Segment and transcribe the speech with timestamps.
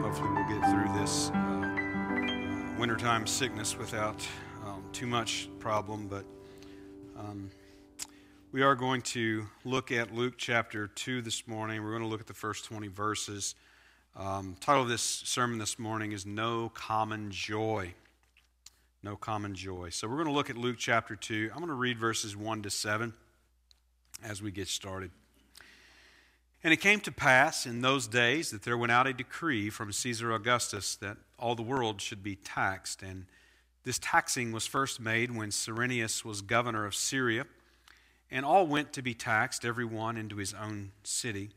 [0.00, 4.26] hopefully we'll get through this uh, uh, wintertime sickness without
[4.64, 6.06] um, too much problem.
[6.06, 6.24] But
[7.18, 7.50] um,
[8.52, 11.82] we are going to look at Luke chapter 2 this morning.
[11.82, 13.56] We're going to look at the first 20 verses.
[14.14, 17.94] Um, title of this sermon this morning is No Common Joy.
[19.02, 19.90] No Common Joy.
[19.90, 21.50] So we're going to look at Luke chapter 2.
[21.52, 23.12] I'm going to read verses 1 to 7
[24.22, 25.10] as we get started.
[26.64, 29.92] And it came to pass in those days that there went out a decree from
[29.92, 33.02] Caesar Augustus that all the world should be taxed.
[33.02, 33.26] And
[33.84, 37.46] this taxing was first made when Cyrenius was governor of Syria.
[38.30, 41.50] And all went to be taxed, every one into his own city.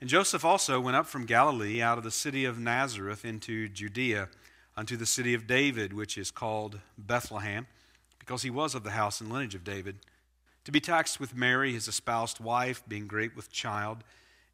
[0.00, 4.28] And Joseph also went up from Galilee out of the city of Nazareth into Judea
[4.76, 7.66] unto the city of David, which is called Bethlehem,
[8.18, 9.96] because he was of the house and lineage of David,
[10.64, 14.04] to be taxed with Mary, his espoused wife, being great with child.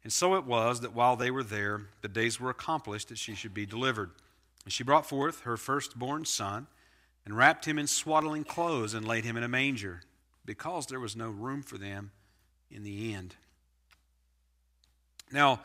[0.03, 3.35] And so it was that while they were there, the days were accomplished that she
[3.35, 4.11] should be delivered.
[4.65, 6.67] And she brought forth her firstborn son,
[7.25, 10.01] and wrapped him in swaddling clothes, and laid him in a manger,
[10.45, 12.11] because there was no room for them
[12.69, 13.35] in the end.
[15.31, 15.61] Now,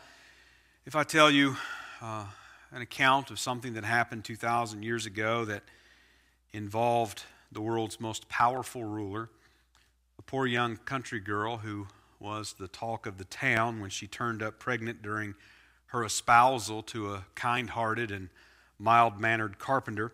[0.87, 1.57] if I tell you
[2.01, 2.25] uh,
[2.71, 5.65] an account of something that happened 2,000 years ago that
[6.53, 9.31] involved the world's most powerful ruler,
[10.19, 11.89] a poor young country girl who
[12.21, 15.35] was the talk of the town when she turned up pregnant during
[15.87, 18.29] her espousal to a kind hearted and
[18.79, 20.13] mild mannered carpenter,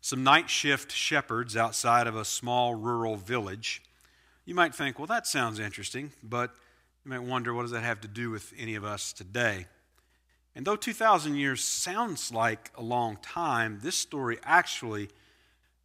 [0.00, 3.82] some night shift shepherds outside of a small rural village.
[4.44, 6.54] You might think, well, that sounds interesting, but
[7.04, 9.66] you might wonder, what does that have to do with any of us today?
[10.54, 15.08] And though 2,000 years sounds like a long time, this story actually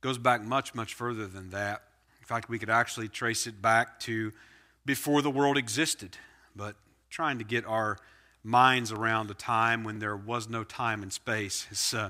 [0.01, 1.84] goes back much, much further than that.
[2.19, 4.34] In fact, we could actually trace it back to
[4.88, 6.18] before the world existed,
[6.56, 6.75] but
[7.09, 7.98] trying to get our
[8.42, 12.09] minds around a time when there was no time and space is uh,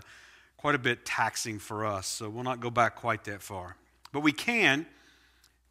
[0.58, 3.76] quite a bit taxing for us, so we'll not go back quite that far.
[4.12, 4.86] But we can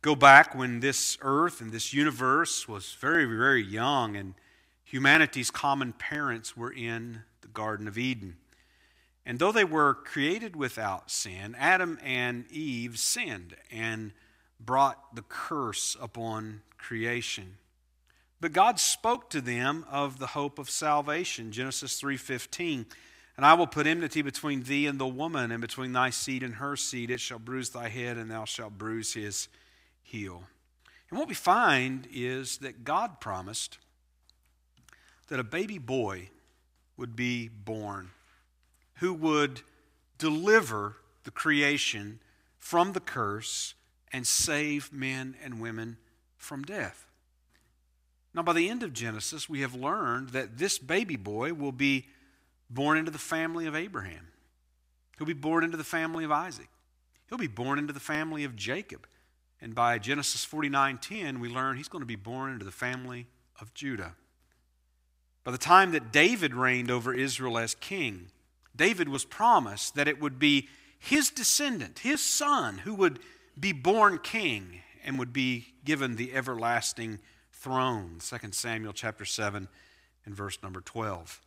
[0.03, 4.34] go back when this earth and this universe was very, very young and
[4.84, 8.37] humanity's common parents were in the Garden of Eden.
[9.25, 14.12] And though they were created without sin, Adam and Eve sinned and
[14.59, 17.56] brought the curse upon creation.
[18.41, 21.53] But God spoke to them of the hope of salvation.
[21.53, 22.87] Genesis 3:15.
[23.37, 26.55] And I will put enmity between thee and the woman, and between thy seed and
[26.55, 27.11] her seed.
[27.11, 29.49] It shall bruise thy head, and thou shalt bruise his
[30.03, 30.49] heel.
[31.11, 33.78] And what we find is that God promised
[35.28, 36.31] that a baby boy
[36.97, 38.12] would be born
[38.97, 39.61] who would
[40.19, 42.21] deliver the creation
[42.59, 43.75] from the curse
[44.12, 45.97] and save men and women
[46.37, 47.06] from death.
[48.34, 52.06] Now, by the end of Genesis, we have learned that this baby boy will be
[52.69, 54.28] born into the family of Abraham.
[55.16, 56.69] He'll be born into the family of Isaac.
[57.28, 59.06] He'll be born into the family of Jacob.
[59.61, 63.27] And by Genesis 49:10, we learn he's going to be born into the family
[63.59, 64.15] of Judah.
[65.43, 68.31] By the time that David reigned over Israel as king,
[68.75, 70.69] David was promised that it would be
[70.99, 73.21] his descendant, his son, who would
[73.59, 77.21] be born king and would be given the everlasting
[77.53, 78.19] throne.
[78.21, 79.69] 2 Samuel chapter 7
[80.25, 81.41] and verse number 12.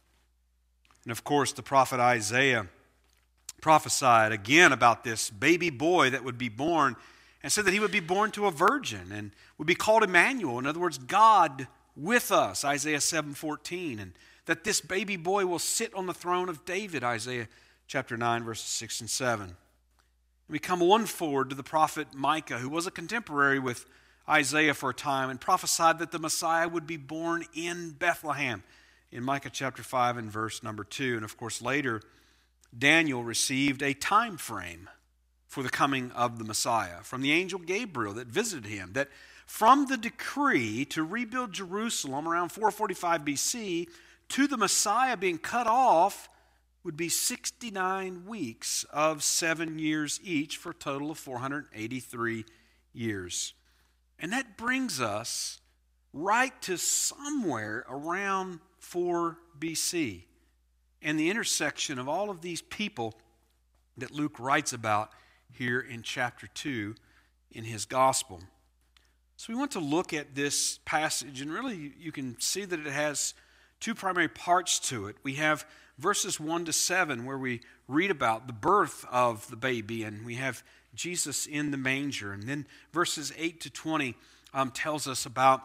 [1.03, 2.68] And of course, the prophet Isaiah
[3.62, 6.96] prophesied again about this baby boy that would be born
[7.44, 10.59] and said that he would be born to a virgin and would be called Emmanuel.
[10.59, 14.13] In other words, God with us, Isaiah 7:14, and
[14.45, 17.48] that this baby boy will sit on the throne of David, Isaiah
[17.88, 19.56] chapter 9, verses 6 and 7.
[20.50, 23.86] We come one forward to the prophet Micah, who was a contemporary with
[24.28, 28.63] Isaiah for a time and prophesied that the Messiah would be born in Bethlehem
[29.12, 31.18] in Micah chapter 5 and verse number 2.
[31.18, 32.01] And of course, later,
[32.75, 34.90] Daniel received a time frame
[35.48, 39.10] for the coming of the Messiah from the angel Gabriel that visited him, that
[39.45, 43.88] from the decree to rebuild Jerusalem around 445 BC
[44.30, 46.28] to the Messiah being cut off
[46.84, 52.46] would be 69 weeks of seven years each for a total of 483
[52.94, 53.54] years.
[54.18, 55.60] And that brings us
[56.14, 60.24] right to somewhere around 4 BC
[61.02, 63.14] and the intersection of all of these people
[63.98, 65.12] that Luke writes about
[65.52, 66.96] here in chapter 2
[67.52, 68.42] in his gospel.
[69.38, 72.92] So we want to look at this passage, and really you can see that it
[72.92, 73.34] has
[73.80, 75.16] two primary parts to it.
[75.24, 75.66] We have
[76.00, 80.36] verses 1 to 7, where we read about the birth of the baby, and we
[80.36, 80.63] have
[80.96, 82.31] Jesus in the manger.
[82.31, 84.16] And then verses 8 to 20
[84.54, 85.62] um, tells us about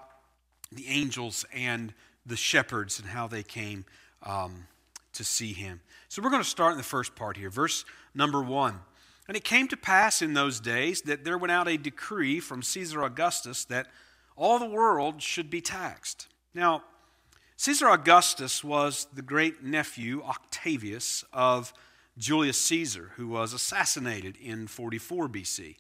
[0.73, 1.95] the angels and
[2.27, 3.85] the shepherds and how they came
[4.23, 4.67] um,
[5.13, 5.81] to see him.
[6.09, 7.85] So we're going to start in the first part here, verse
[8.15, 8.79] number 1.
[9.27, 12.63] And it came to pass in those days that there went out a decree from
[12.63, 13.87] Caesar Augustus that
[14.37, 16.29] all the world should be taxed.
[16.53, 16.83] Now,
[17.57, 21.73] Caesar Augustus was the great nephew, Octavius, of
[22.19, 25.77] Julius Caesar, who was assassinated in 44 BC.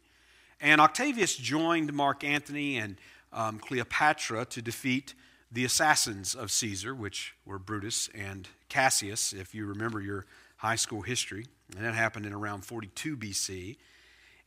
[0.60, 2.96] And Octavius joined Mark Antony and
[3.32, 5.14] um, Cleopatra to defeat
[5.50, 10.26] the assassins of Caesar, which were Brutus and Cassius, if you remember your
[10.58, 11.46] high school history.
[11.76, 13.76] And that happened in around 42 BC.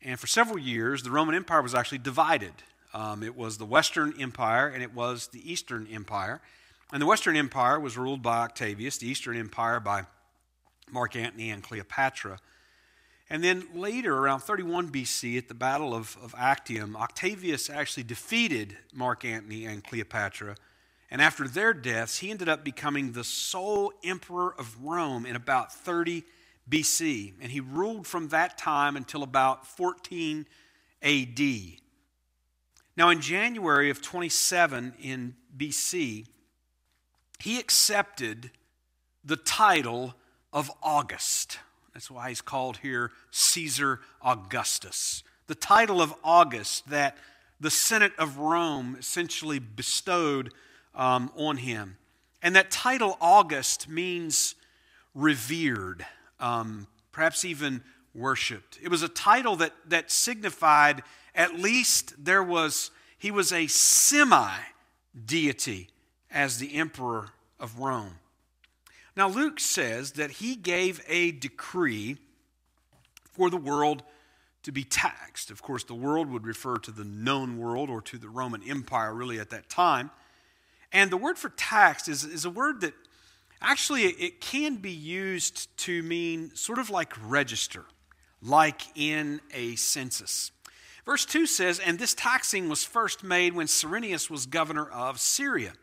[0.01, 2.53] And for several years, the Roman Empire was actually divided.
[2.93, 6.41] Um, it was the Western Empire and it was the Eastern Empire.
[6.91, 10.03] And the Western Empire was ruled by Octavius, the Eastern Empire by
[10.89, 12.39] Mark Antony and Cleopatra.
[13.29, 18.77] And then later, around 31 BC, at the Battle of, of Actium, Octavius actually defeated
[18.93, 20.55] Mark Antony and Cleopatra.
[21.11, 25.73] And after their deaths, he ended up becoming the sole emperor of Rome in about
[25.73, 26.23] 30
[26.69, 27.33] BC.
[27.41, 30.45] And he ruled from that time until about 14
[31.01, 31.39] AD.
[32.95, 36.27] Now, in January of 27 in BC,
[37.39, 38.51] he accepted
[39.23, 40.15] the title
[40.53, 41.59] of August.
[41.93, 45.23] That's why he's called here Caesar Augustus.
[45.47, 47.17] The title of August that
[47.59, 50.53] the Senate of Rome essentially bestowed
[50.93, 51.97] um, on him.
[52.41, 54.55] And that title, August, means
[55.15, 56.05] revered,
[56.39, 57.81] um, perhaps even
[58.13, 58.77] worshiped.
[58.81, 61.01] It was a title that, that signified
[61.33, 64.53] at least there was, he was a semi
[65.25, 65.89] deity
[66.31, 67.29] as the emperor
[67.59, 68.15] of Rome.
[69.15, 72.17] Now, Luke says that he gave a decree
[73.31, 74.03] for the world
[74.63, 75.49] to be taxed.
[75.49, 79.13] Of course, the world would refer to the known world or to the Roman Empire,
[79.13, 80.11] really, at that time.
[80.91, 82.93] And the word for taxed is, is a word that
[83.61, 87.85] actually it can be used to mean sort of like register,
[88.41, 90.51] like in a census.
[91.05, 95.73] Verse 2 says, And this taxing was first made when Cyrenius was governor of Syria.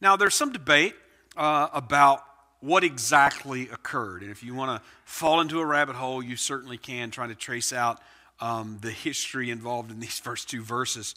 [0.00, 0.94] Now, there's some debate
[1.36, 2.24] uh, about
[2.60, 4.22] what exactly occurred.
[4.22, 7.34] And if you want to fall into a rabbit hole, you certainly can, trying to
[7.34, 8.00] trace out
[8.40, 11.14] um, the history involved in these first two verses.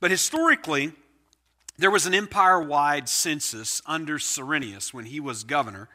[0.00, 0.92] But historically,
[1.76, 5.88] there was an empire wide census under Cyrenius when he was governor.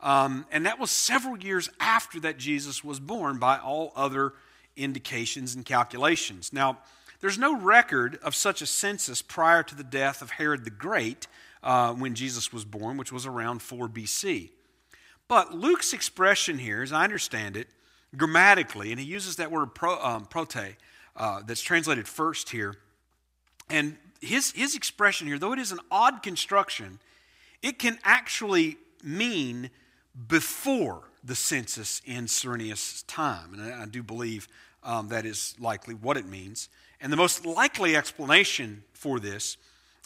[0.00, 4.34] Um, and that was several years after that Jesus was born by all other
[4.76, 6.52] indications and calculations.
[6.52, 6.78] Now,
[7.20, 11.26] there's no record of such a census prior to the death of Herod the Great,
[11.62, 14.50] uh, when Jesus was born, which was around 4 BC.
[15.28, 17.68] But Luke's expression here, as I understand it,
[18.16, 20.76] grammatically, and he uses that word pro, um, prote,
[21.16, 22.76] uh, that's translated first here,
[23.68, 27.00] and his, his expression here, though it is an odd construction,
[27.62, 29.70] it can actually mean
[30.28, 33.54] before the census in Cyrenius' time.
[33.54, 34.48] And I, do believe
[34.82, 36.68] um, that is likely what it means.
[37.00, 39.56] And the most likely explanation for this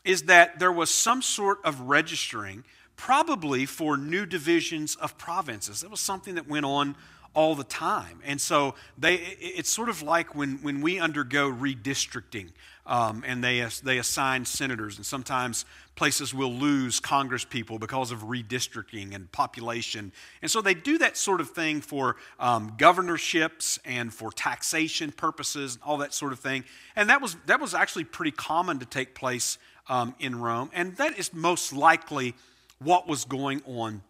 [0.05, 2.65] is that there was some sort of registering,
[2.97, 5.81] probably for new divisions of provinces.
[5.81, 6.97] That was something that went on
[7.33, 8.19] all the time.
[8.25, 12.51] And so they, it's sort of like when, when we undergo redistricting
[12.87, 15.65] um, and they, they assign senators, and sometimes
[15.95, 20.11] places will lose Congress people because of redistricting and population.
[20.43, 25.75] And so they do that sort of thing for um, governorships and for taxation purposes,
[25.77, 26.65] and all that sort of thing.
[26.97, 29.59] And that was, that was actually pretty common to take place
[29.89, 30.71] um, in Rome.
[30.73, 32.35] And that is most likely
[32.79, 34.03] what was going on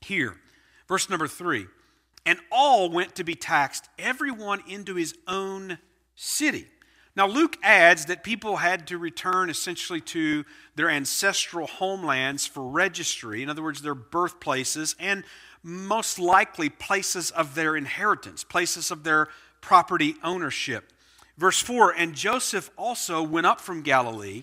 [0.00, 0.36] here.
[0.88, 1.66] Verse number three
[2.26, 5.78] and all went to be taxed, everyone into his own
[6.16, 6.66] city.
[7.16, 10.44] Now, Luke adds that people had to return essentially to
[10.74, 15.22] their ancestral homelands for registry, in other words, their birthplaces, and
[15.62, 19.28] most likely places of their inheritance, places of their
[19.60, 20.92] property ownership.
[21.38, 24.42] Verse 4 And Joseph also went up from Galilee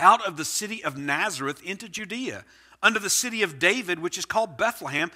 [0.00, 2.44] out of the city of Nazareth into Judea,
[2.82, 5.10] under the city of David, which is called Bethlehem,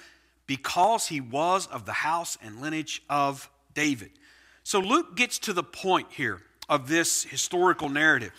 [0.47, 4.11] because he was of the house and lineage of David.
[4.63, 8.31] So Luke gets to the point here of this historical narrative.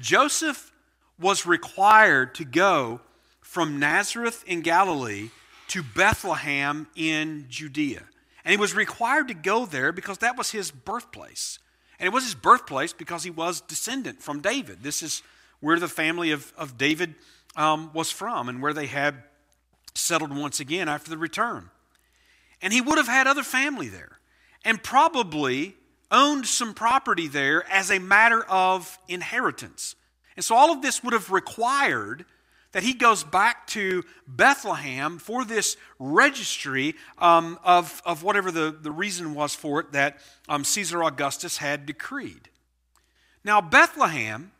[0.00, 0.72] Joseph
[1.18, 3.00] was required to go
[3.40, 5.30] from Nazareth in Galilee
[5.68, 8.02] to Bethlehem in Judea.
[8.44, 11.58] And he was required to go there because that was his birthplace.
[11.98, 14.82] And it was his birthplace because he was descendant from David.
[14.82, 15.22] This is
[15.62, 17.14] where the family of, of David
[17.56, 19.22] um, was from and where they had
[19.94, 21.70] settled once again after the return.
[22.60, 24.18] And he would have had other family there.
[24.64, 25.76] And probably
[26.10, 29.94] owned some property there as a matter of inheritance.
[30.36, 32.24] And so all of this would have required
[32.72, 38.90] that he goes back to Bethlehem for this registry um, of, of whatever the, the
[38.90, 42.48] reason was for it that um, Caesar Augustus had decreed.
[43.44, 44.52] Now, Bethlehem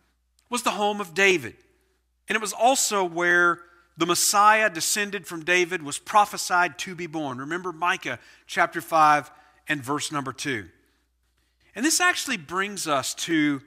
[0.52, 1.56] was the home of David,
[2.28, 3.58] and it was also where
[3.96, 7.38] the Messiah descended from David was prophesied to be born.
[7.38, 9.30] Remember Micah chapter 5
[9.68, 10.68] and verse number 2.
[11.74, 13.62] And this actually brings us to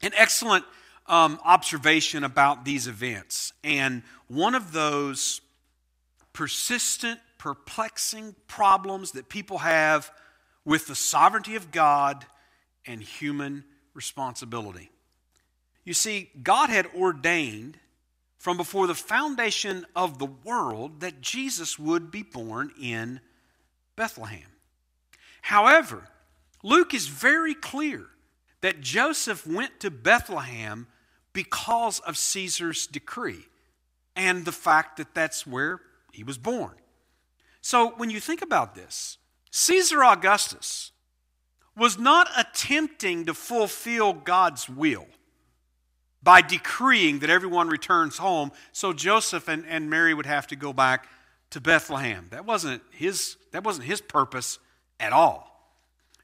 [0.00, 0.64] an excellent
[1.06, 3.52] um, observation about these events.
[3.62, 5.42] And one of those
[6.32, 10.10] persistent, perplexing problems that people have
[10.64, 12.24] with the sovereignty of God
[12.86, 14.91] and human responsibility.
[15.84, 17.78] You see, God had ordained
[18.38, 23.20] from before the foundation of the world that Jesus would be born in
[23.96, 24.48] Bethlehem.
[25.42, 26.08] However,
[26.62, 28.06] Luke is very clear
[28.60, 30.86] that Joseph went to Bethlehem
[31.32, 33.46] because of Caesar's decree
[34.14, 35.80] and the fact that that's where
[36.12, 36.74] he was born.
[37.60, 39.18] So when you think about this,
[39.50, 40.92] Caesar Augustus
[41.76, 45.06] was not attempting to fulfill God's will
[46.22, 50.72] by decreeing that everyone returns home so Joseph and, and Mary would have to go
[50.72, 51.08] back
[51.50, 52.28] to Bethlehem.
[52.30, 54.58] That wasn't his, that wasn't his purpose
[55.00, 55.48] at all.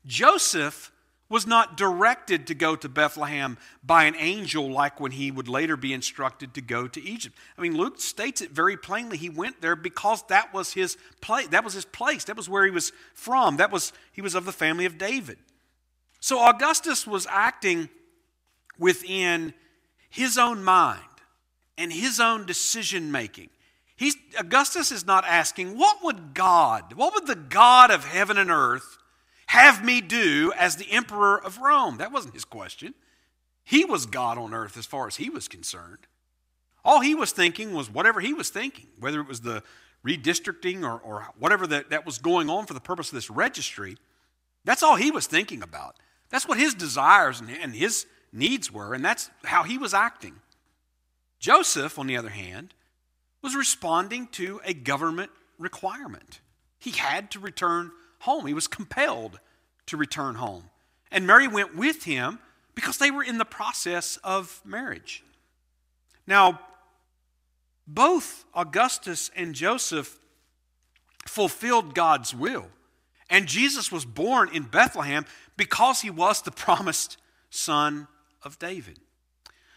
[0.06, 0.92] Joseph
[1.28, 5.76] was not directed to go to Bethlehem by an angel like when he would later
[5.76, 7.36] be instructed to go to Egypt.
[7.58, 9.18] I mean, Luke states it very plainly.
[9.18, 11.48] He went there because that was his place.
[11.48, 12.24] That was his place.
[12.24, 13.58] That was where he was from.
[13.58, 15.36] That was he was of the family of David.
[16.20, 17.90] So Augustus was acting
[18.78, 19.52] within
[20.08, 21.02] his own mind
[21.76, 23.50] and his own decision making.
[23.96, 28.50] He's, Augustus is not asking, what would God, what would the God of heaven and
[28.50, 28.96] earth
[29.46, 31.98] have me do as the emperor of Rome?
[31.98, 32.94] That wasn't his question.
[33.64, 36.06] He was God on earth as far as he was concerned.
[36.84, 39.62] All he was thinking was whatever he was thinking, whether it was the
[40.06, 43.96] redistricting or, or whatever that, that was going on for the purpose of this registry.
[44.64, 45.96] That's all he was thinking about.
[46.30, 50.36] That's what his desires and, and his needs were, and that's how he was acting.
[51.38, 52.74] Joseph, on the other hand,
[53.42, 56.40] was responding to a government requirement.
[56.78, 58.46] He had to return home.
[58.46, 59.38] He was compelled
[59.86, 60.64] to return home.
[61.10, 62.38] And Mary went with him
[62.74, 65.24] because they were in the process of marriage.
[66.26, 66.60] Now,
[67.86, 70.18] both Augustus and Joseph
[71.26, 72.66] fulfilled God's will.
[73.30, 75.24] And Jesus was born in Bethlehem
[75.56, 77.16] because he was the promised
[77.50, 78.08] son
[78.48, 78.98] of David.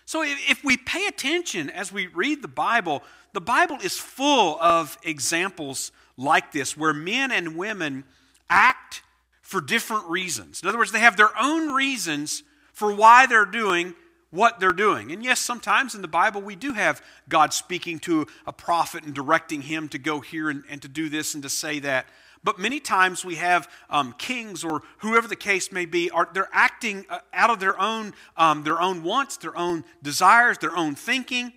[0.06, 4.98] So if we pay attention as we read the Bible, the Bible is full of
[5.04, 8.06] examples like this where men and women
[8.50, 9.04] act
[9.42, 10.62] for different reasons.
[10.64, 13.94] In other words, they have their own reasons for why they're doing
[14.30, 15.12] what they're doing.
[15.12, 19.14] And yes, sometimes in the Bible we do have God speaking to a prophet and
[19.14, 22.06] directing him to go here and, and to do this and to say that.
[22.44, 26.50] But many times we have um, kings or whoever the case may be, are they're
[26.52, 30.96] acting uh, out of their own um, their own wants, their own desires, their own
[30.96, 31.54] thinking,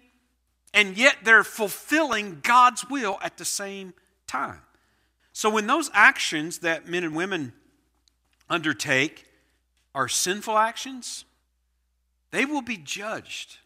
[0.75, 3.95] and yet they're fulfilling God's will at the same
[4.27, 4.61] time.
[5.33, 7.55] So when those actions that men and women
[8.51, 9.25] undertake
[9.95, 11.25] are sinful actions,
[12.31, 13.59] they will be judged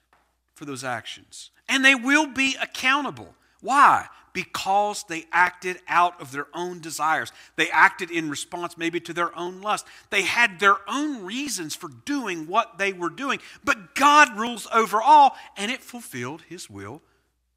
[0.54, 1.50] for those actions.
[1.68, 3.34] And they will be accountable.
[3.60, 4.06] Why?
[4.38, 7.32] Because they acted out of their own desires.
[7.56, 9.84] They acted in response maybe to their own lust.
[10.10, 13.40] They had their own reasons for doing what they were doing.
[13.64, 17.02] But God rules over all, and it fulfilled His will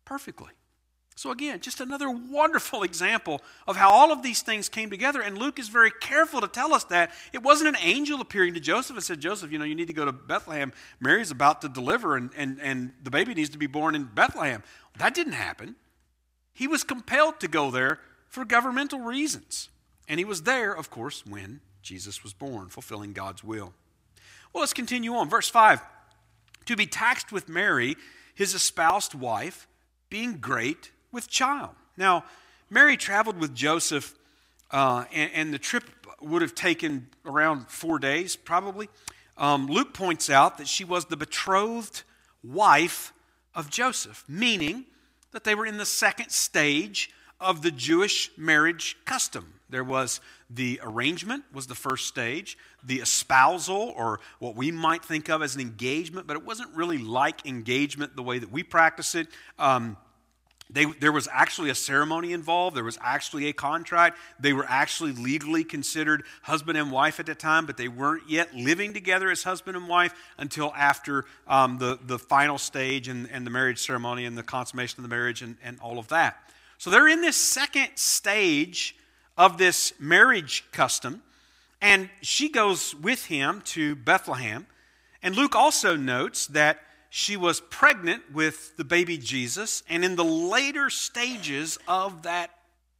[0.06, 0.50] perfectly.
[1.16, 5.22] So, again, just another wonderful example of how all of these things came together.
[5.22, 8.60] And Luke is very careful to tell us that it wasn't an angel appearing to
[8.60, 10.74] Joseph and said, Joseph, you know, you need to go to Bethlehem.
[11.00, 14.64] Mary's about to deliver, and, and, and the baby needs to be born in Bethlehem.
[14.98, 15.76] That didn't happen.
[16.54, 19.70] He was compelled to go there for governmental reasons.
[20.08, 23.74] And he was there, of course, when Jesus was born, fulfilling God's will.
[24.54, 25.30] Well, let's continue on.
[25.30, 25.82] Verse 5
[26.66, 27.96] To be taxed with Mary,
[28.36, 29.68] his espoused wife,
[30.10, 31.72] being great with child.
[31.98, 32.26] Now,
[32.70, 34.18] Mary traveled with Joseph,
[34.72, 35.84] uh, and, and, the trip
[36.22, 38.90] would have taken around four days, probably.
[39.38, 42.04] Um, Luke points out that she was the betrothed
[42.44, 43.12] wife
[43.54, 44.86] of Joseph, meaning
[45.32, 49.54] that they were in the second stage of the Jewish marriage custom.
[49.70, 50.20] There was
[50.50, 55.56] the arrangement was the first stage, the espousal or what we might think of as
[55.56, 59.28] an engagement, but it wasn't really like engagement the way that we practice it.
[59.58, 59.98] Um,
[60.74, 62.78] They, there was actually a ceremony involved.
[62.78, 64.18] There was actually a contract.
[64.40, 68.56] They were actually legally considered husband and wife at the time, but they weren't yet
[68.56, 73.46] living together as husband and wife until after um, the, the final stage and, and
[73.46, 76.38] the marriage ceremony and the consummation of the marriage and, and all of that.
[76.78, 78.96] So they're in this second stage
[79.38, 81.22] of this marriage custom,
[81.82, 84.68] and she goes with him to Bethlehem.
[85.22, 86.80] And Luke also notes that
[87.14, 92.52] she was pregnant with the baby Jesus and in the later stages of that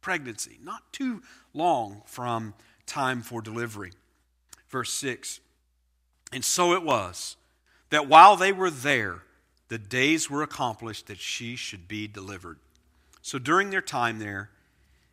[0.02, 1.22] pregnancy, not too
[1.54, 2.52] long from
[2.84, 3.90] time for delivery.
[4.68, 5.40] Verse 6
[6.30, 7.38] And so it was
[7.88, 9.22] that while they were there,
[9.68, 12.58] the days were accomplished that she should be delivered.
[13.22, 14.50] So during their time there,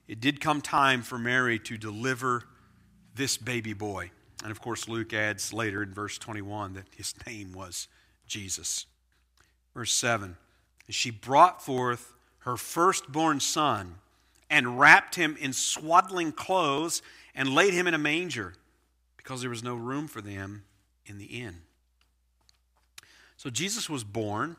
[0.09, 2.43] it did come time for Mary to deliver
[3.15, 4.11] this baby boy.
[4.43, 7.87] And of course, Luke adds later in verse 21 that his name was
[8.29, 8.85] Jesus.
[9.73, 10.37] Verse 7
[10.89, 13.95] She brought forth her firstborn son
[14.49, 17.01] and wrapped him in swaddling clothes
[17.35, 18.53] and laid him in a manger
[19.17, 20.63] because there was no room for them
[21.05, 21.57] in the inn.
[23.37, 24.57] So Jesus was born.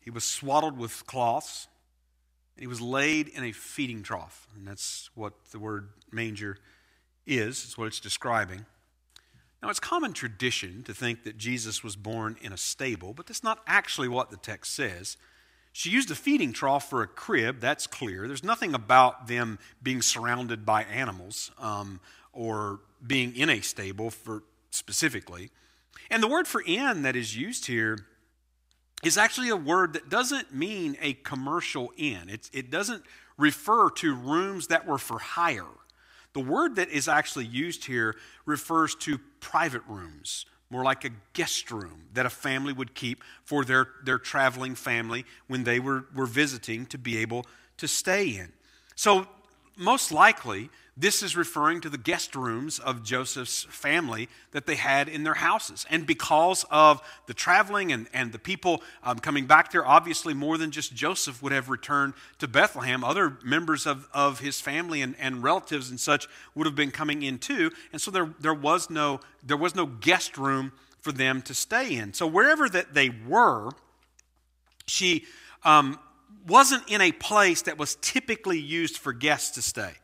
[0.00, 1.66] He was swaddled with cloths.
[2.56, 4.46] And he was laid in a feeding trough.
[4.54, 6.58] And that's what the word manger
[7.26, 8.66] is, it's what it's describing.
[9.64, 13.42] Now, it's common tradition to think that Jesus was born in a stable, but that's
[13.42, 15.16] not actually what the text says.
[15.72, 18.28] She used a feeding trough for a crib, that's clear.
[18.28, 22.00] There's nothing about them being surrounded by animals um,
[22.34, 25.48] or being in a stable for specifically.
[26.10, 28.00] And the word for inn that is used here
[29.02, 32.28] is actually a word that doesn't mean a commercial inn.
[32.28, 33.02] It, it doesn't
[33.38, 35.64] refer to rooms that were for hire.
[36.34, 41.70] The word that is actually used here refers to private rooms, more like a guest
[41.70, 46.26] room that a family would keep for their, their traveling family when they were, were
[46.26, 47.46] visiting to be able
[47.78, 48.52] to stay in.
[48.96, 49.26] So,
[49.76, 55.08] most likely, this is referring to the guest rooms of Joseph's family that they had
[55.08, 55.84] in their houses.
[55.90, 60.56] And because of the traveling and, and the people um, coming back there, obviously more
[60.56, 63.02] than just Joseph would have returned to Bethlehem.
[63.02, 67.24] Other members of, of his family and, and relatives and such would have been coming
[67.24, 67.72] in too.
[67.92, 71.96] And so there, there, was no, there was no guest room for them to stay
[71.96, 72.14] in.
[72.14, 73.70] So wherever that they were,
[74.86, 75.24] she
[75.64, 75.98] um,
[76.46, 79.94] wasn't in a place that was typically used for guests to stay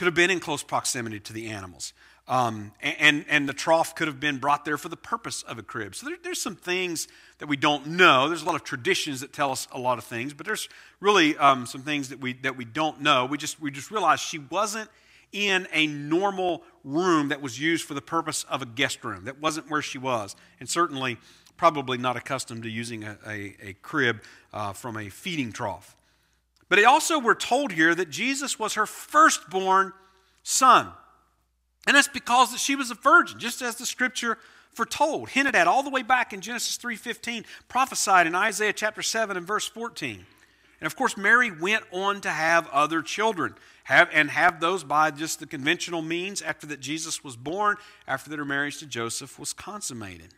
[0.00, 1.92] could have been in close proximity to the animals.
[2.26, 5.62] Um, and, and the trough could have been brought there for the purpose of a
[5.62, 5.94] crib.
[5.94, 8.26] So there, there's some things that we don't know.
[8.26, 11.36] There's a lot of traditions that tell us a lot of things, but there's really
[11.36, 13.26] um, some things that we, that we don't know.
[13.26, 14.88] We just, we just realized she wasn't
[15.32, 19.26] in a normal room that was used for the purpose of a guest room.
[19.26, 20.34] That wasn't where she was.
[20.60, 21.18] And certainly,
[21.58, 24.22] probably not accustomed to using a, a, a crib
[24.54, 25.94] uh, from a feeding trough.
[26.70, 29.92] But also, we're told here that Jesus was her firstborn
[30.44, 30.88] son.
[31.86, 34.38] And that's because that she was a virgin, just as the scripture
[34.72, 39.36] foretold, hinted at all the way back in Genesis 3:15, prophesied in Isaiah chapter 7
[39.36, 40.24] and verse 14.
[40.80, 45.10] And of course, Mary went on to have other children, have, and have those by
[45.10, 49.40] just the conventional means after that Jesus was born, after that her marriage to Joseph
[49.40, 50.34] was consummated.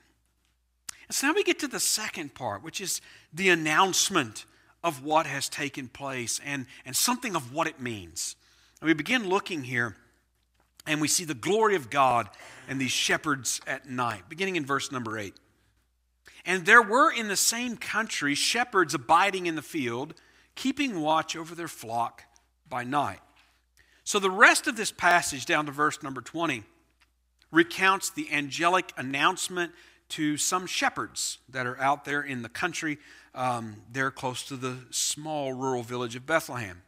[1.08, 3.02] And so now we get to the second part, which is
[3.34, 4.46] the announcement
[4.82, 8.36] of what has taken place and, and something of what it means.
[8.80, 9.96] And we begin looking here
[10.86, 12.28] and we see the glory of God
[12.68, 15.34] and these shepherds at night, beginning in verse number 8.
[16.44, 20.14] And there were in the same country shepherds abiding in the field,
[20.56, 22.24] keeping watch over their flock
[22.68, 23.20] by night.
[24.04, 26.64] So the rest of this passage, down to verse number 20,
[27.52, 29.72] recounts the angelic announcement
[30.12, 32.98] to some shepherds that are out there in the country
[33.34, 36.82] um, there close to the small rural village of Bethlehem.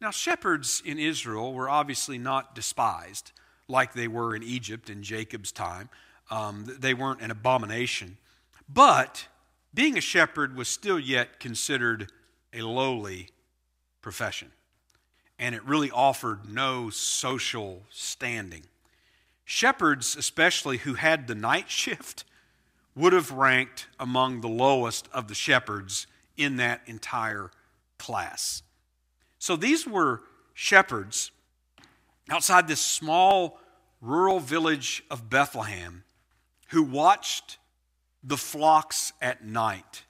[0.00, 3.32] Now, shepherds in Israel were obviously not despised
[3.68, 5.90] like they were in Egypt in Jacob's time.
[6.30, 8.16] Um, they weren't an abomination.
[8.68, 9.26] But
[9.74, 12.10] being a shepherd was still yet considered
[12.52, 13.28] a lowly
[14.00, 14.50] profession.
[15.38, 18.64] And it really offered no social standing.
[19.44, 22.24] Shepherds, especially who had the night shift,
[22.94, 27.50] would have ranked among the lowest of the shepherds in that entire
[27.98, 28.62] class.
[29.38, 30.22] So these were
[30.54, 31.30] shepherds
[32.30, 33.58] outside this small
[34.00, 36.04] rural village of Bethlehem
[36.68, 37.58] who watched
[38.22, 40.04] the flocks at night.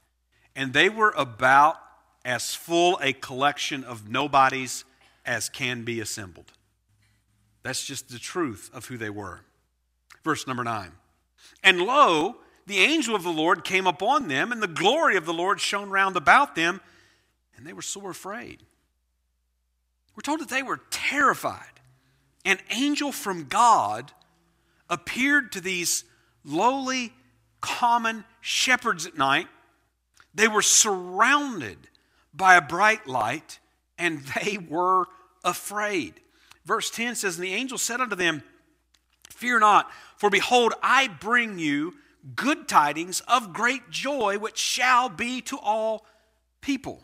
[0.54, 1.76] And they were about
[2.24, 4.84] as full a collection of nobodies
[5.24, 6.52] as can be assembled.
[7.62, 9.40] That's just the truth of who they were.
[10.24, 10.92] Verse number nine.
[11.62, 15.32] And lo, the angel of the Lord came upon them, and the glory of the
[15.32, 16.80] Lord shone round about them,
[17.56, 18.62] and they were sore afraid.
[20.14, 21.80] We're told that they were terrified.
[22.44, 24.12] An angel from God
[24.90, 26.04] appeared to these
[26.44, 27.12] lowly,
[27.60, 29.46] common shepherds at night.
[30.34, 31.78] They were surrounded
[32.34, 33.58] by a bright light,
[33.98, 35.06] and they were
[35.44, 36.14] afraid.
[36.64, 38.42] Verse 10 says, And the angel said unto them,
[39.28, 41.94] Fear not, for behold, I bring you
[42.36, 46.06] good tidings of great joy, which shall be to all
[46.60, 47.02] people.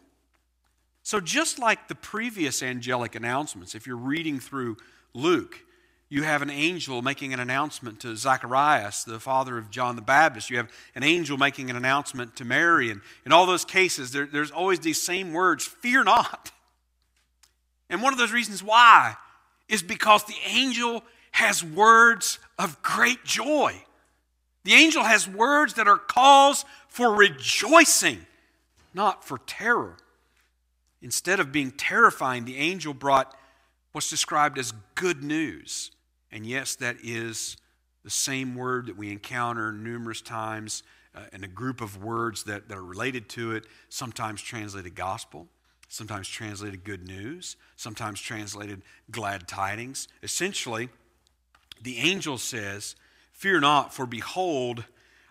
[1.03, 4.77] So, just like the previous angelic announcements, if you're reading through
[5.15, 5.65] Luke,
[6.11, 10.49] you have an angel making an announcement to Zacharias, the father of John the Baptist.
[10.49, 12.91] You have an angel making an announcement to Mary.
[12.91, 16.51] And in all those cases, there, there's always these same words fear not.
[17.91, 19.17] And one of those reasons why
[19.69, 21.03] is because the angel
[21.33, 23.75] has words of great joy.
[24.65, 28.27] The angel has words that are cause for rejoicing,
[28.93, 29.97] not for terror.
[31.01, 33.35] Instead of being terrifying, the angel brought
[33.93, 35.91] what's described as good news.
[36.33, 37.57] And yes, that is
[38.05, 40.83] the same word that we encounter numerous times
[41.15, 45.49] uh, in a group of words that, that are related to it, sometimes translated gospel,
[45.89, 50.09] sometimes translated good news, sometimes translated glad tidings.
[50.23, 50.89] Essentially,
[51.83, 52.95] the angel says,
[53.33, 54.85] Fear not, for behold,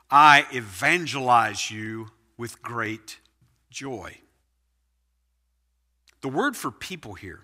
[0.10, 3.20] I evangelize you with great
[3.70, 4.18] joy.
[6.22, 7.42] The word for people here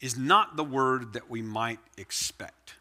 [0.00, 2.76] is not the word that we might expect.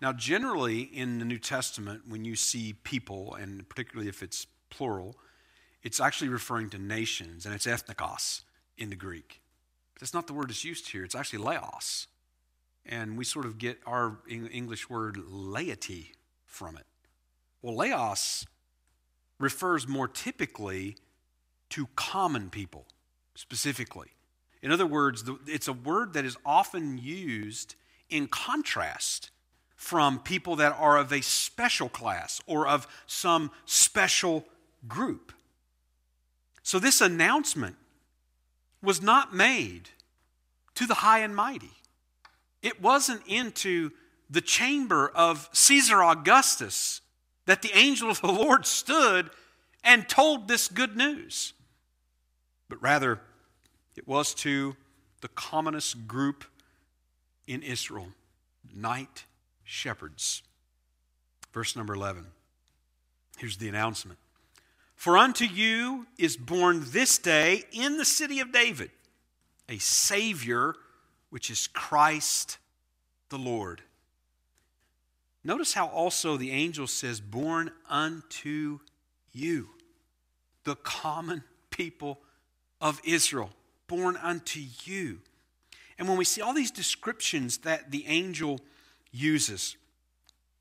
[0.00, 5.16] Now, generally in the New Testament, when you see people, and particularly if it's plural,
[5.84, 8.42] it's actually referring to nations, and it's ethnikos
[8.76, 9.40] in the Greek.
[9.92, 11.04] But that's not the word that's used here.
[11.04, 12.08] It's actually laos.
[12.86, 16.14] And we sort of get our English word laity
[16.46, 16.86] from it.
[17.62, 18.46] Well, laos
[19.38, 20.96] refers more typically
[21.70, 22.86] to common people,
[23.34, 24.08] specifically.
[24.62, 27.74] In other words, it's a word that is often used
[28.08, 29.30] in contrast
[29.76, 34.46] from people that are of a special class or of some special
[34.88, 35.33] group.
[36.64, 37.76] So, this announcement
[38.82, 39.90] was not made
[40.74, 41.70] to the high and mighty.
[42.62, 43.90] It wasn't into
[44.30, 47.02] the chamber of Caesar Augustus
[47.44, 49.28] that the angel of the Lord stood
[49.84, 51.52] and told this good news,
[52.70, 53.20] but rather
[53.94, 54.74] it was to
[55.20, 56.44] the commonest group
[57.46, 58.08] in Israel
[58.74, 59.26] night
[59.64, 60.42] shepherds.
[61.52, 62.24] Verse number 11.
[63.36, 64.18] Here's the announcement
[64.94, 68.90] For unto you is born this day in the city of David
[69.68, 70.74] a Savior,
[71.30, 72.58] which is Christ
[73.30, 73.82] the Lord.
[75.42, 78.80] Notice how also the angel says, Born unto
[79.32, 79.70] you,
[80.64, 82.20] the common people
[82.80, 83.50] of Israel
[83.86, 85.20] born unto you.
[85.98, 88.60] And when we see all these descriptions that the angel
[89.12, 89.76] uses,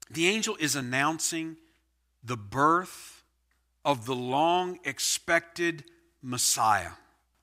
[0.10, 1.58] the angel is announcing
[2.24, 3.12] the birth
[3.86, 5.84] of the long expected
[6.22, 6.91] Messiah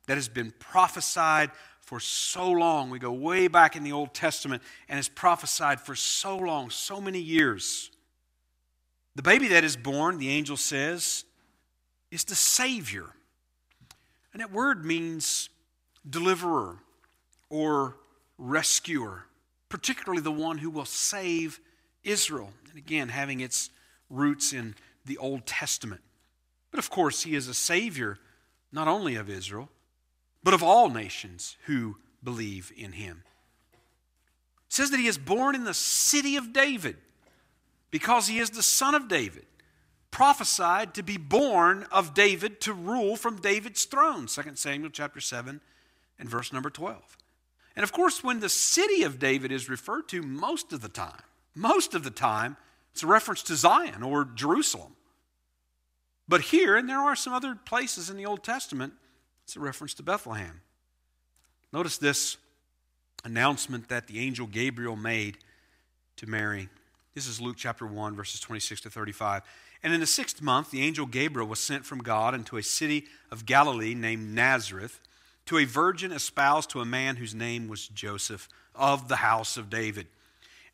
[0.06, 1.50] that has been prophesied
[1.80, 2.90] for so long.
[2.90, 7.00] We go way back in the Old Testament and is prophesied for so long, so
[7.00, 7.90] many years.
[9.16, 11.24] The baby that is born, the angel says,
[12.10, 13.06] is the Savior.
[14.32, 15.48] And that word means
[16.08, 16.78] deliverer
[17.48, 17.96] or
[18.38, 19.24] rescuer,
[19.68, 21.60] particularly the one who will save
[22.04, 22.52] Israel.
[22.68, 23.70] And again, having its
[24.08, 26.00] roots in the Old Testament.
[26.70, 28.18] But of course, he is a savior
[28.72, 29.68] not only of Israel,
[30.42, 33.24] but of all nations who believe in him.
[34.66, 36.96] It says that he is born in the city of David
[37.90, 39.46] because he is the son of David
[40.10, 45.60] prophesied to be born of David to rule from David's throne 2 Samuel chapter 7
[46.18, 47.16] and verse number 12.
[47.76, 51.22] And of course, when the city of David is referred to most of the time,
[51.54, 52.56] most of the time,
[52.92, 54.96] it's a reference to Zion or Jerusalem.
[56.30, 58.92] But here, and there are some other places in the Old Testament,
[59.42, 60.60] it's a reference to Bethlehem.
[61.72, 62.36] Notice this
[63.24, 65.38] announcement that the angel Gabriel made
[66.18, 66.68] to Mary.
[67.16, 69.42] This is Luke chapter 1, verses 26 to 35.
[69.82, 73.06] And in the sixth month, the angel Gabriel was sent from God into a city
[73.32, 75.00] of Galilee named Nazareth
[75.46, 79.68] to a virgin espoused to a man whose name was Joseph of the house of
[79.68, 80.06] David.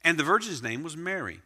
[0.04, 1.40] And the virgin's name was Mary.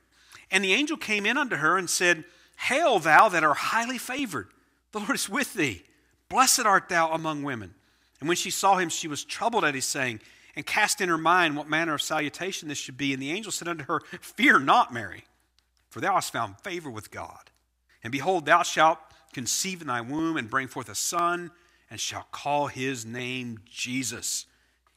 [0.51, 2.25] And the angel came in unto her and said,
[2.61, 4.49] Hail, thou that art highly favored,
[4.93, 5.83] the Lord is with thee.
[6.29, 7.75] Blessed art thou among women.
[8.21, 10.21] And when she saw him, she was troubled at his saying,
[10.55, 13.15] and cast in her mind what manner of salutation this should be.
[13.15, 15.25] And the angel said unto her, Fear not, Mary,
[15.89, 17.51] for thou hast found favor with God.
[18.03, 18.99] And behold, thou shalt
[19.33, 21.51] conceive in thy womb and bring forth a son
[21.91, 24.47] and shall call his name Jesus.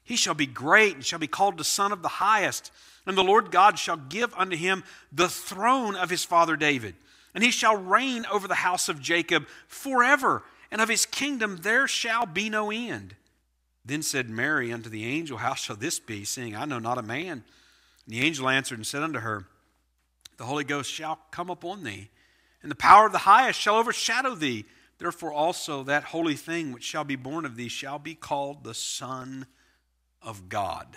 [0.04, 2.71] He shall be great and shall be called the Son of the Highest.
[3.06, 6.95] And the Lord God shall give unto him the throne of his father David.
[7.33, 11.87] And he shall reign over the house of Jacob forever, and of his kingdom there
[11.87, 13.15] shall be no end.
[13.85, 17.03] Then said Mary unto the angel, How shall this be, seeing I know not a
[17.03, 17.43] man?
[18.05, 19.45] And the angel answered and said unto her,
[20.37, 22.09] The Holy Ghost shall come upon thee,
[22.61, 24.65] and the power of the highest shall overshadow thee.
[24.99, 28.73] Therefore also that holy thing which shall be born of thee shall be called the
[28.73, 29.47] Son
[30.21, 30.87] of God.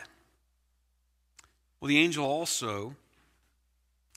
[1.81, 2.95] Well, the angel also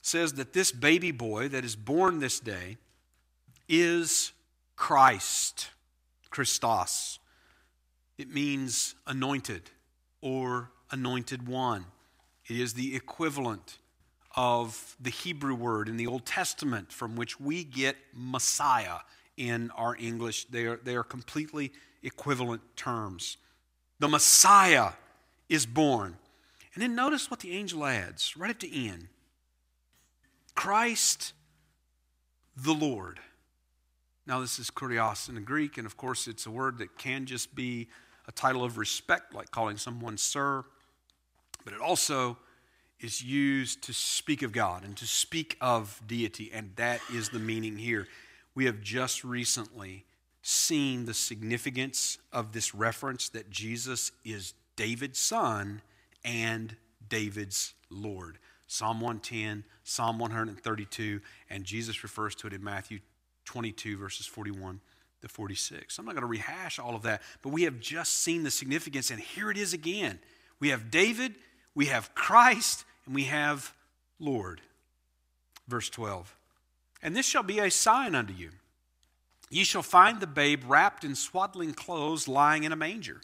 [0.06, 2.78] says that this baby boy that is born this day
[3.68, 4.32] is
[4.76, 5.70] Christ,
[6.30, 7.20] Christos.
[8.18, 9.70] It means anointed
[10.22, 11.86] or anointed one.
[12.48, 13.78] It is the equivalent
[14.36, 19.00] of the Hebrew word in the Old Testament from which we get Messiah
[19.38, 20.46] in our English.
[20.46, 21.72] They are, they are completely
[22.04, 23.38] equivalent terms.
[24.00, 24.92] The Messiah
[25.50, 26.18] is born.
[26.74, 29.08] And then notice what the angel adds right at the end
[30.60, 31.32] Christ
[32.58, 33.22] the Lord.
[34.28, 37.26] Now, this is kurios in the Greek, and of course, it's a word that can
[37.26, 37.88] just be
[38.28, 40.65] a title of respect, like calling someone sir,
[41.63, 42.38] but it also
[43.00, 47.39] is used to speak of God and to speak of deity, and that is the
[47.39, 48.10] meaning here.
[48.54, 50.04] We have just recently
[50.41, 55.84] seen the significance of this reference that Jesus is David's son
[56.26, 56.76] and
[57.08, 58.39] David's Lord.
[58.71, 62.99] Psalm 110, Psalm 132, and Jesus refers to it in Matthew
[63.45, 64.79] 22, verses 41
[65.23, 65.97] to 46.
[65.97, 69.10] I'm not going to rehash all of that, but we have just seen the significance,
[69.10, 70.19] and here it is again.
[70.60, 71.34] We have David,
[71.73, 73.73] we have Christ, and we have
[74.19, 74.62] Lord.
[75.67, 76.36] Verse 12.
[77.01, 78.51] And this shall be a sign unto you.
[79.49, 83.21] Ye shall find the babe wrapped in swaddling clothes, lying in a manger.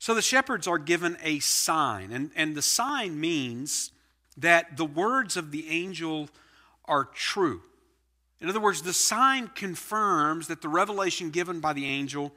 [0.00, 3.92] So the shepherds are given a sign, and, and the sign means
[4.40, 6.28] that the words of the angel
[6.86, 7.62] are true.
[8.40, 12.32] In other words, the sign confirms that the revelation given by the angel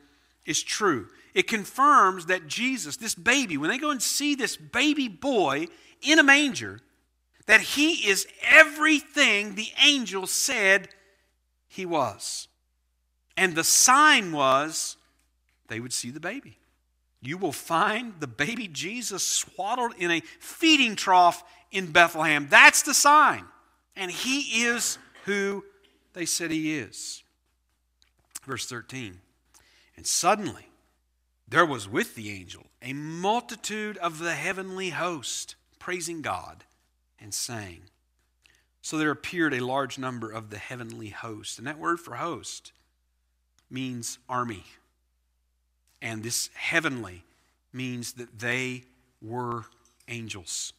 [0.46, 1.08] is true.
[1.34, 5.68] It confirms that Jesus, this baby, when they go and see this baby boy
[6.02, 6.82] in a manger,
[7.46, 10.90] that he is everything the angel said
[11.68, 12.50] he was.
[13.38, 14.98] And the sign was
[15.70, 16.58] they would see the baby
[17.26, 22.48] you will find the baby Jesus swaddled in a feeding trough in Bethlehem.
[22.50, 23.44] That's the sign.
[23.98, 25.66] And he is who
[26.14, 27.24] they said he is.
[28.46, 29.20] Verse 13.
[29.98, 30.70] And suddenly
[31.48, 36.64] there was with the angel a multitude of the heavenly host praising God
[37.20, 37.82] and saying.
[38.82, 41.58] So there appeared a large number of the heavenly host.
[41.58, 42.74] And that word for host
[43.70, 44.66] means army.
[46.02, 47.24] And this heavenly
[47.72, 48.84] means that they
[49.22, 49.66] were
[50.10, 50.74] angels.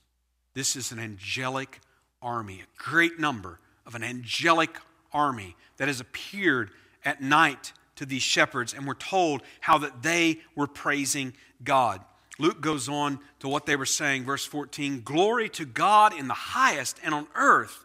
[0.54, 1.80] This is an angelic
[2.22, 4.78] army, a great number of an angelic
[5.12, 6.70] army that has appeared
[7.04, 12.00] at night to these shepherds, and we're told how that they were praising God.
[12.38, 16.34] Luke goes on to what they were saying, verse 14 Glory to God in the
[16.34, 17.84] highest, and on earth,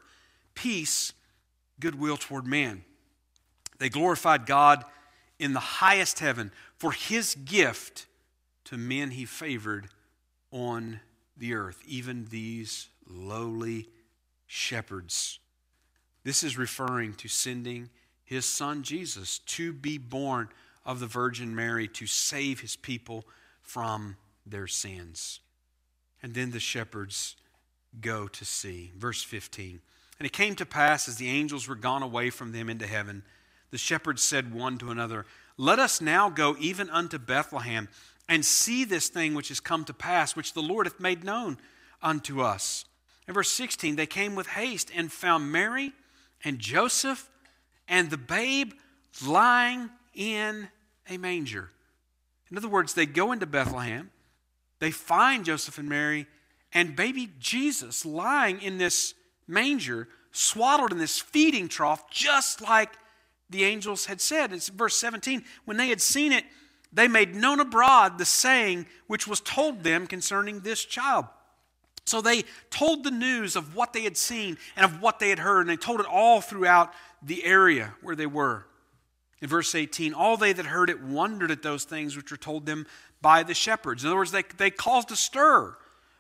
[0.56, 1.14] peace,
[1.80, 2.84] goodwill toward men.
[3.78, 4.84] They glorified God
[5.38, 8.08] in the highest heaven for his gift
[8.66, 9.88] to men he favored
[10.52, 11.00] on
[11.40, 13.90] the earth, even these lowly
[14.46, 15.40] shepherds.
[16.24, 17.90] This is referring to sending
[18.24, 20.50] his son Jesus to be born
[20.86, 23.26] of the Virgin Mary to save his people
[23.62, 25.40] from their sins.
[26.22, 27.36] And then the shepherds
[28.02, 28.92] go to see.
[28.96, 29.82] Verse 15.
[30.20, 33.24] And it came to pass as the angels were gone away from them into heaven
[33.72, 35.26] the shepherds said one to another,
[35.58, 37.88] Let us now go even unto Bethlehem
[38.30, 41.58] and see this thing which has come to pass, which the Lord hath made known
[42.02, 42.86] unto us.
[43.28, 45.92] In verse 16, they came with haste and found Mary
[46.44, 47.28] and Joseph
[47.88, 48.74] and the babe
[49.26, 50.70] lying in
[51.10, 51.72] a manger.
[52.52, 54.12] In other words, they go into Bethlehem,
[54.78, 56.28] they find Joseph and Mary
[56.72, 59.16] and baby Jesus lying in this
[59.48, 62.92] manger, swaddled in this feeding trough, just like
[63.50, 64.54] the angels had said.
[64.54, 65.44] It's verse 17.
[65.66, 66.46] When they had seen it,
[66.92, 71.26] they made known abroad the saying which was told them concerning this child.
[72.06, 75.40] So they told the news of what they had seen and of what they had
[75.40, 78.66] heard, and they told it all throughout the area where they were.
[79.42, 82.66] In verse 18, all they that heard it wondered at those things which were told
[82.66, 82.88] them
[83.22, 84.04] by the shepherds.
[84.04, 85.76] In other words, they, they caused a stir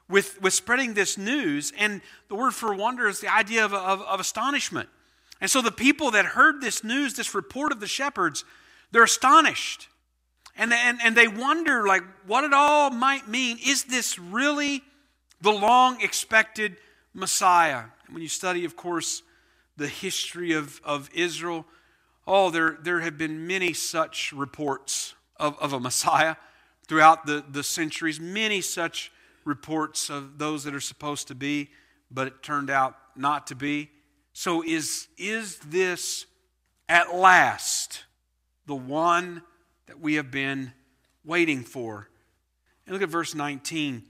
[0.07, 1.73] with, with spreading this news.
[1.77, 4.89] And the word for wonder is the idea of, of, of astonishment.
[5.41, 8.45] And so the people that heard this news, this report of the shepherds,
[8.91, 9.88] they're astonished.
[10.59, 13.57] And, and, and they wonder, like, what it all might mean.
[13.65, 14.83] Is this really
[15.39, 16.75] the long expected
[17.13, 17.85] Messiah?
[18.05, 19.23] And when you study, of course,
[19.77, 21.65] the history of, of Israel,
[22.27, 26.35] oh, there, there have been many such reports of, of a Messiah
[26.89, 29.13] throughout the, the centuries, many such
[29.45, 31.69] reports of those that are supposed to be,
[32.11, 33.91] but it turned out not to be.
[34.33, 36.25] So, is, is this
[36.89, 38.03] at last
[38.65, 39.43] the one
[39.89, 40.71] that we have been
[41.25, 42.07] waiting for?
[42.85, 44.03] And look at verse 19.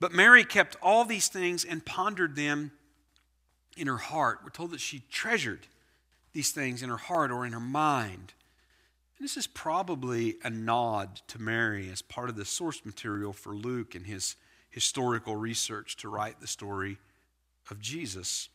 [0.00, 2.72] But Mary kept all these things and pondered them
[3.76, 4.40] in her heart.
[4.42, 5.66] We're told that she treasured
[6.32, 8.32] these things in her heart or in her mind.
[9.18, 13.54] And this is probably a nod to Mary as part of the source material for
[13.54, 14.36] Luke and his
[14.70, 16.98] historical research to write the story
[17.70, 18.48] of Jesus.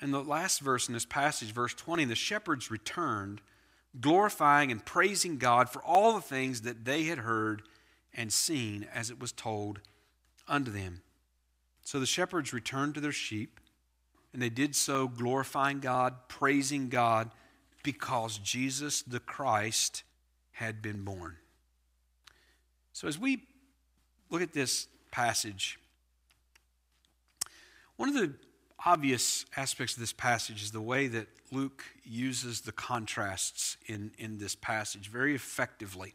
[0.00, 3.42] And the last verse in this passage, verse 20, the shepherds returned,
[4.00, 7.62] glorifying and praising God for all the things that they had heard
[8.14, 9.80] and seen as it was told
[10.48, 11.02] unto them.
[11.82, 13.60] So the shepherds returned to their sheep,
[14.32, 17.30] and they did so glorifying God, praising God,
[17.82, 20.02] because Jesus the Christ
[20.52, 21.36] had been born.
[22.92, 23.42] So as we
[24.30, 25.78] look at this passage.
[27.96, 28.34] One of the
[28.84, 34.38] obvious aspects of this passage is the way that Luke uses the contrasts in, in
[34.38, 36.14] this passage very effectively.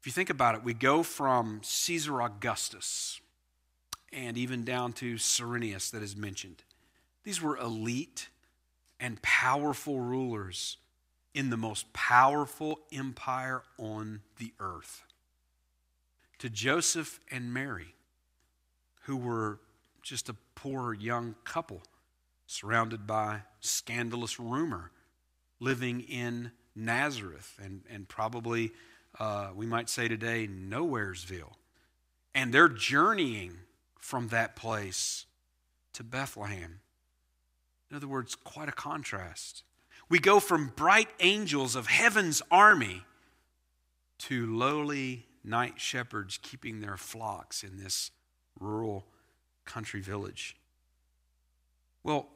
[0.00, 3.20] If you think about it, we go from Caesar Augustus
[4.12, 6.64] and even down to Cyrenius that is mentioned.
[7.24, 8.28] These were elite
[8.98, 10.76] and powerful rulers
[11.34, 15.04] in the most powerful empire on the earth
[16.38, 17.94] to Joseph and Mary,
[19.02, 19.60] who were
[20.02, 21.82] just a poor young couple
[22.46, 24.90] surrounded by scandalous rumor,
[25.60, 28.72] living in Nazareth and, and probably,
[29.18, 31.52] uh, we might say today, Nowheresville.
[32.34, 33.58] And they're journeying
[33.98, 35.26] from that place
[35.92, 36.80] to Bethlehem.
[37.90, 39.62] In other words, quite a contrast.
[40.08, 43.04] We go from bright angels of heaven's army
[44.18, 48.10] to lowly night shepherds keeping their flocks in this
[48.58, 49.06] rural
[49.64, 50.56] country village.
[52.02, 52.28] Well,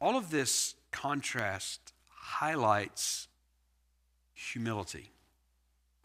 [0.00, 3.28] all of this contrast highlights
[4.34, 5.10] humility,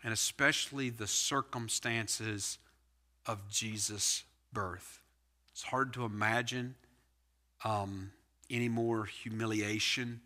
[0.03, 2.57] and especially the circumstances
[3.25, 4.99] of Jesus' birth.
[5.51, 6.75] It's hard to imagine
[7.63, 8.11] um,
[8.49, 10.21] any more humiliation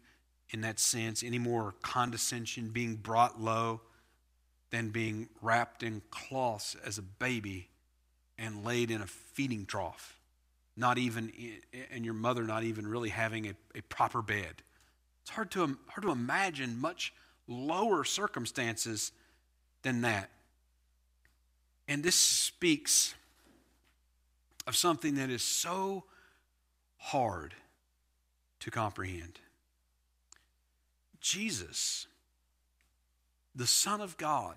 [0.51, 3.81] in that sense, any more condescension, being brought low
[4.71, 7.69] than being wrapped in cloths as a baby
[8.39, 10.17] and laid in a feeding trough,
[10.75, 11.31] not even,
[11.91, 14.63] and your mother not even really having a, a proper bed.
[15.21, 17.13] It's hard to, hard to imagine much
[17.47, 19.11] lower circumstances
[19.83, 20.29] than that.
[21.87, 23.13] And this speaks
[24.65, 26.05] of something that is so
[26.97, 27.53] hard
[28.61, 29.39] to comprehend.
[31.19, 32.07] Jesus
[33.55, 34.55] the Son of God,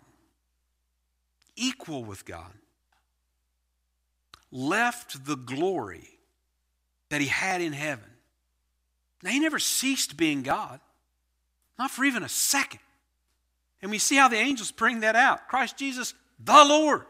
[1.56, 2.52] equal with God,
[4.52, 6.08] left the glory
[7.08, 8.04] that he had in heaven.
[9.22, 10.80] Now, he never ceased being God,
[11.78, 12.80] not for even a second.
[13.80, 15.48] And we see how the angels bring that out.
[15.48, 17.06] Christ Jesus, the Lord.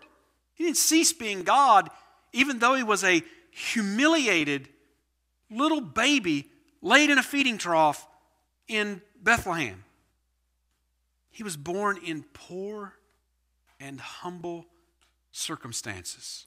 [0.55, 1.91] He didn't cease being God,
[2.33, 4.69] even though he was a humiliated
[5.51, 6.49] little baby
[6.81, 8.07] laid in a feeding trough
[8.69, 9.85] in Bethlehem.
[11.31, 12.95] He was born in poor
[13.81, 14.67] and humble
[15.33, 16.47] circumstances.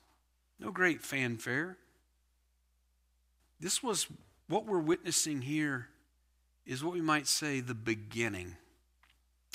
[0.60, 1.78] No great fanfare.
[3.60, 4.08] This was
[4.48, 5.88] what we're witnessing here
[6.66, 8.56] is what we might say the beginning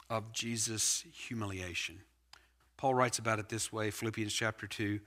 [0.08, 2.00] of Jesus' humiliation.
[2.76, 5.00] Paul writes about it this way Philippians chapter 2.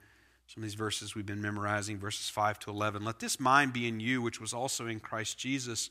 [0.47, 3.03] Some of these verses we've been memorizing, verses 5 to 11.
[3.03, 5.89] Let this mind be in you, which was also in Christ Jesus,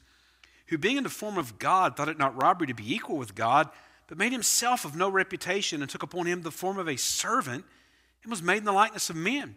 [0.66, 3.34] who being in the form of God thought it not robbery to be equal with
[3.34, 3.70] God
[4.12, 7.64] but made himself of no reputation and took upon him the form of a servant
[8.22, 9.56] and was made in the likeness of men.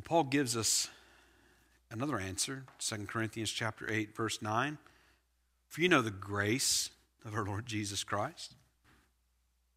[0.00, 0.88] Well, Paul gives us
[1.90, 4.78] another answer 2 Corinthians chapter 8 verse 9
[5.68, 6.88] for you know the grace
[7.26, 8.54] of our Lord Jesus Christ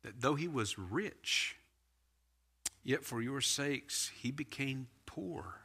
[0.02, 1.58] that though he was rich
[2.84, 5.62] Yet for your sakes he became poor,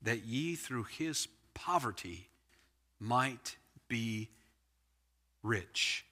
[0.00, 2.28] that ye through his poverty
[2.98, 3.56] might
[3.86, 4.30] be
[5.42, 6.06] rich.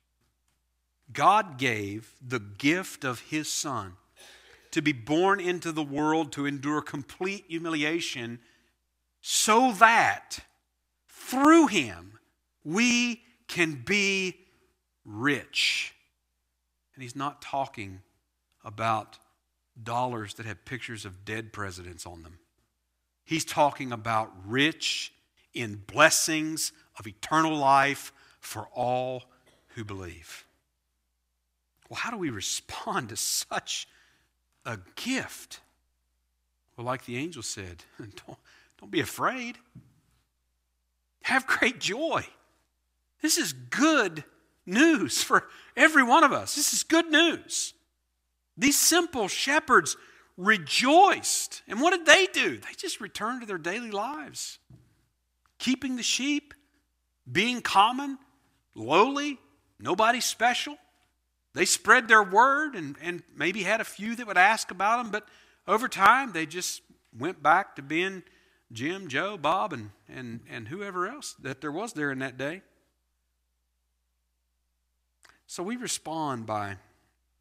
[1.13, 3.95] God gave the gift of his son
[4.71, 8.39] to be born into the world to endure complete humiliation
[9.21, 10.39] so that
[11.09, 12.19] through him
[12.65, 14.37] we can be
[15.05, 15.95] rich.
[16.95, 18.01] And he's not talking
[18.65, 19.19] about
[19.83, 22.39] dollars that have pictures of dead presidents on them.
[23.25, 25.13] He's talking about rich
[25.55, 29.25] in blessings of eternal life for all
[29.69, 30.45] who believe.
[31.89, 33.89] Well, how do we respond to such
[34.65, 35.61] a gift?
[36.77, 38.39] Well, like the angel said, don't,
[38.79, 39.59] don't be afraid.
[41.23, 42.27] Have great joy.
[43.21, 44.25] This is good
[44.65, 46.55] news for every one of us.
[46.55, 47.75] This is good news.
[48.57, 49.97] These simple shepherds
[50.37, 51.63] rejoiced.
[51.69, 52.57] And what did they do?
[52.57, 54.59] They just returned to their daily lives,
[55.59, 56.55] keeping the sheep,
[57.31, 58.19] being common,
[58.75, 59.39] lowly,
[59.79, 60.77] nobody special.
[61.61, 65.13] They spread their word and, and maybe had a few that would ask about them,
[65.13, 65.29] but
[65.69, 66.81] over time they just
[67.15, 68.23] went back to being
[68.73, 72.63] Jim, Joe, Bob, and, and, and whoever else that there was there in that day.
[75.47, 76.77] So we respond by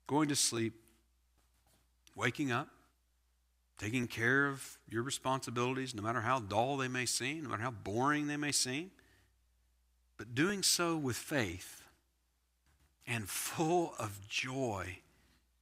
[0.06, 0.74] going to sleep,
[2.14, 2.68] waking up,
[3.78, 7.72] taking care of your responsibilities, no matter how dull they may seem, no matter how
[7.72, 8.92] boring they may seem,
[10.18, 11.80] but doing so with faith
[13.10, 15.00] and full of joy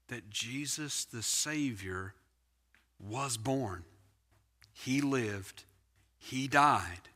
[0.09, 2.13] that Jesus the Savior
[2.99, 3.83] was born.
[4.73, 5.63] He lived,
[6.19, 7.09] He died,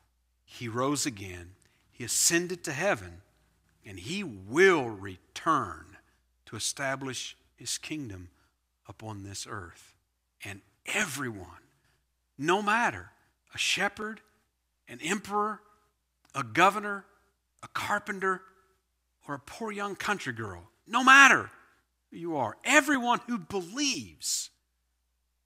[0.46, 1.52] He rose again,
[1.92, 3.22] He ascended to heaven
[3.86, 5.98] and he will return
[6.46, 8.30] to establish his kingdom
[8.88, 9.96] upon this earth.
[10.44, 11.48] And everyone,
[12.38, 13.12] no matter
[13.54, 14.22] a shepherd,
[14.88, 15.62] an emperor,
[16.36, 17.06] a governor,
[17.64, 18.42] a carpenter,
[19.28, 21.50] or a poor young country girl, no matter
[22.10, 24.50] who you are, everyone who believes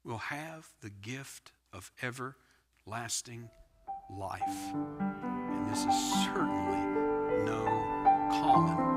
[0.04, 3.50] will have the gift of everlasting
[4.10, 4.42] life.
[4.74, 7.66] And this is certainly no
[8.32, 8.95] common.